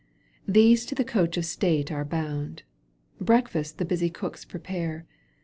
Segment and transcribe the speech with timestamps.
[0.47, 2.63] These to the coach of state are bound,
[3.19, 5.05] Breakfast the busy cooks prepare.